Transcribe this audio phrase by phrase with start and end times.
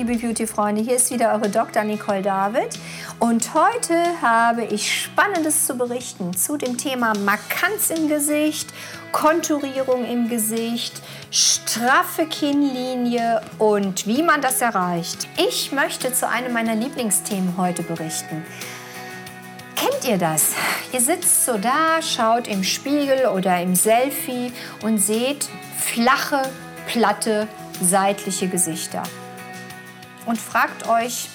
[0.00, 1.84] Liebe Beauty-Freunde, hier ist wieder eure Dr.
[1.84, 2.78] Nicole David
[3.18, 8.72] und heute habe ich Spannendes zu berichten zu dem Thema Markanz im Gesicht,
[9.12, 15.28] Konturierung im Gesicht, straffe Kinnlinie und wie man das erreicht.
[15.36, 18.42] Ich möchte zu einem meiner Lieblingsthemen heute berichten.
[19.76, 20.52] Kennt ihr das?
[20.94, 24.50] Ihr sitzt so da, schaut im Spiegel oder im Selfie
[24.82, 26.40] und seht flache,
[26.86, 27.46] platte,
[27.82, 29.02] seitliche Gesichter
[30.30, 31.28] und fragt euch,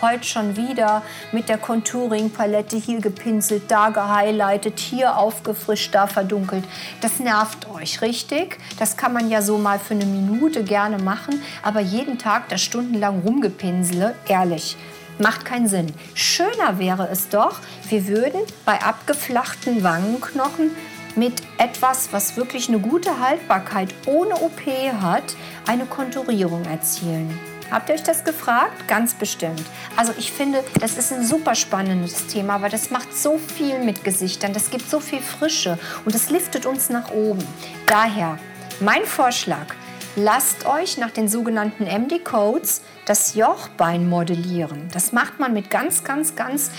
[0.00, 6.62] heute schon wieder mit der Contouring-Palette hier gepinselt, da gehighlightet, hier aufgefrischt, da verdunkelt.
[7.00, 8.58] Das nervt euch, richtig?
[8.78, 12.62] Das kann man ja so mal für eine Minute gerne machen, aber jeden Tag das
[12.62, 14.76] stundenlang rumgepinsele, ehrlich,
[15.18, 15.92] macht keinen Sinn.
[16.14, 20.70] Schöner wäre es doch, wir würden bei abgeflachten Wangenknochen
[21.16, 24.60] mit etwas, was wirklich eine gute Haltbarkeit ohne OP
[25.00, 25.34] hat,
[25.66, 27.36] eine Konturierung erzielen.
[27.72, 28.86] Habt ihr euch das gefragt?
[28.86, 29.62] Ganz bestimmt.
[29.96, 34.04] Also ich finde, das ist ein super spannendes Thema, weil das macht so viel mit
[34.04, 37.42] Gesichtern, das gibt so viel Frische und es liftet uns nach oben.
[37.86, 38.38] Daher
[38.80, 39.74] mein Vorschlag,
[40.16, 44.88] lasst euch nach den sogenannten MD-Codes das Jochbein modellieren.
[44.92, 46.72] Das macht man mit ganz, ganz, ganz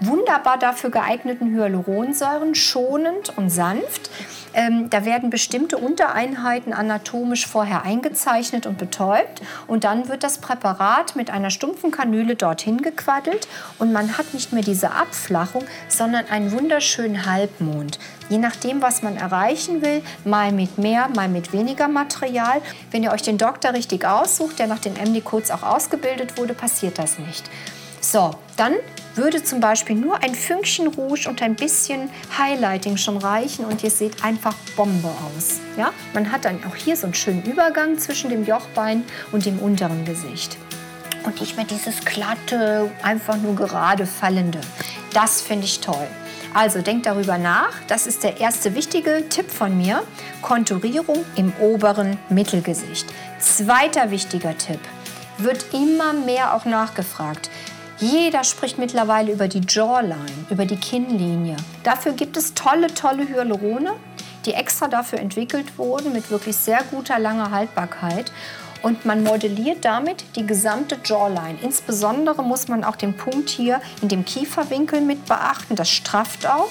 [0.00, 4.10] wunderbar dafür geeigneten Hyaluronsäuren, schonend und sanft.
[4.56, 11.14] Ähm, da werden bestimmte Untereinheiten anatomisch vorher eingezeichnet und betäubt und dann wird das Präparat
[11.14, 13.46] mit einer stumpfen Kanüle dorthin gequaddelt
[13.78, 17.98] und man hat nicht mehr diese Abflachung, sondern einen wunderschönen Halbmond.
[18.30, 22.62] Je nachdem, was man erreichen will, mal mit mehr, mal mit weniger Material.
[22.90, 26.98] Wenn ihr euch den Doktor richtig aussucht, der nach den MD-Codes auch ausgebildet wurde, passiert
[26.98, 27.44] das nicht.
[28.00, 28.72] So, dann
[29.16, 33.90] würde zum Beispiel nur ein Fünkchen Rouge und ein bisschen Highlighting schon reichen und ihr
[33.90, 35.60] seht einfach Bombe aus.
[35.76, 35.90] Ja?
[36.14, 40.04] Man hat dann auch hier so einen schönen Übergang zwischen dem Jochbein und dem unteren
[40.04, 40.56] Gesicht.
[41.24, 44.60] Und nicht mehr dieses glatte, einfach nur gerade fallende.
[45.12, 46.06] Das finde ich toll.
[46.54, 47.72] Also denkt darüber nach.
[47.88, 50.02] Das ist der erste wichtige Tipp von mir.
[50.40, 53.06] Konturierung im oberen Mittelgesicht.
[53.38, 54.80] Zweiter wichtiger Tipp.
[55.38, 57.50] Wird immer mehr auch nachgefragt.
[57.98, 61.56] Jeder spricht mittlerweile über die Jawline, über die Kinnlinie.
[61.82, 63.94] Dafür gibt es tolle, tolle Hyalurone,
[64.44, 68.30] die extra dafür entwickelt wurden mit wirklich sehr guter, langer Haltbarkeit.
[68.82, 71.58] Und man modelliert damit die gesamte Jawline.
[71.62, 75.74] Insbesondere muss man auch den Punkt hier in dem Kieferwinkel mit beachten.
[75.74, 76.70] Das strafft auch.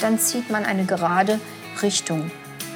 [0.00, 1.38] Dann zieht man eine gerade
[1.82, 2.30] Richtung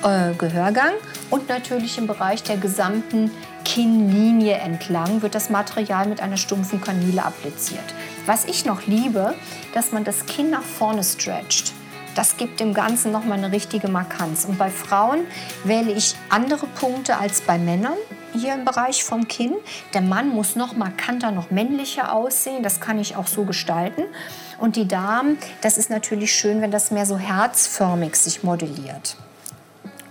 [0.04, 0.92] äh, Gehörgang
[1.30, 3.30] und natürlich im Bereich der gesamten
[3.66, 7.82] Kinnlinie entlang wird das Material mit einer stumpfen Kanüle appliziert.
[8.24, 9.34] Was ich noch liebe,
[9.74, 11.72] dass man das Kinn nach vorne stretcht.
[12.14, 14.44] Das gibt dem Ganzen nochmal eine richtige Markanz.
[14.44, 15.26] Und bei Frauen
[15.64, 17.96] wähle ich andere Punkte als bei Männern
[18.32, 19.54] hier im Bereich vom Kinn.
[19.94, 22.62] Der Mann muss noch markanter, noch männlicher aussehen.
[22.62, 24.04] Das kann ich auch so gestalten.
[24.58, 29.16] Und die Damen, das ist natürlich schön, wenn das mehr so herzförmig sich modelliert.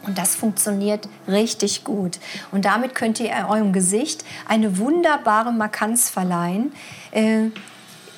[0.05, 2.19] Und das funktioniert richtig gut.
[2.51, 6.73] Und damit könnt ihr eurem Gesicht eine wunderbare Markanz verleihen.
[7.11, 7.49] Äh,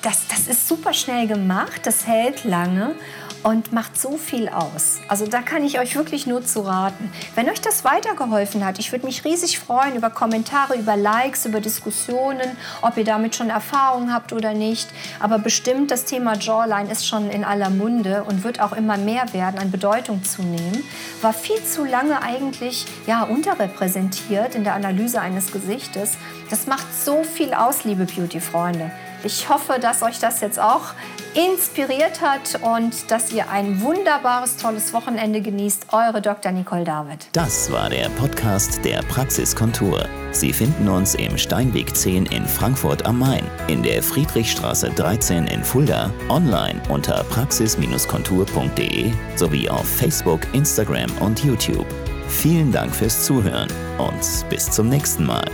[0.02, 2.94] das, das ist super schnell gemacht, das hält lange
[3.42, 4.98] und macht so viel aus.
[5.08, 7.10] Also da kann ich euch wirklich nur zu raten.
[7.34, 11.60] Wenn euch das weitergeholfen hat, ich würde mich riesig freuen über Kommentare, über Likes, über
[11.60, 14.88] Diskussionen, ob ihr damit schon Erfahrung habt oder nicht.
[15.20, 19.32] Aber bestimmt das Thema Jawline ist schon in aller Munde und wird auch immer mehr
[19.32, 20.82] werden, an Bedeutung zunehmen.
[21.22, 26.16] War viel zu lange eigentlich ja, unterrepräsentiert in der Analyse eines Gesichtes.
[26.50, 28.90] Das macht so viel aus, liebe Beauty-Freunde.
[29.24, 30.94] Ich hoffe, dass euch das jetzt auch
[31.34, 35.86] inspiriert hat und dass ihr ein wunderbares, tolles Wochenende genießt.
[35.92, 36.52] Eure Dr.
[36.52, 37.26] Nicole David.
[37.32, 40.08] Das war der Podcast der Praxiskontur.
[40.30, 45.64] Sie finden uns im Steinweg 10 in Frankfurt am Main, in der Friedrichstraße 13 in
[45.64, 51.86] Fulda, online unter praxis-kontur.de sowie auf Facebook, Instagram und YouTube.
[52.28, 53.68] Vielen Dank fürs Zuhören
[53.98, 55.50] und bis zum nächsten Mal.